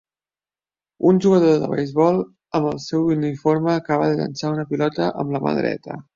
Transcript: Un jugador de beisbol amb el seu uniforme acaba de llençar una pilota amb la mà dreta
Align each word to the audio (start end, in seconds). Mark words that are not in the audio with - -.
Un 1.09 1.19
jugador 1.25 1.59
de 1.63 1.67
beisbol 1.73 2.17
amb 2.21 2.71
el 2.71 2.81
seu 2.87 3.05
uniforme 3.17 3.75
acaba 3.75 4.09
de 4.13 4.19
llençar 4.23 4.53
una 4.57 4.69
pilota 4.73 5.13
amb 5.23 5.39
la 5.39 5.45
mà 5.47 5.57
dreta 5.63 6.03